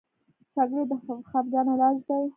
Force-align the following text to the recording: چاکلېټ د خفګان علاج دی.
چاکلېټ 0.53 0.85
د 0.89 0.91
خفګان 1.29 1.67
علاج 1.73 1.97
دی. 2.07 2.23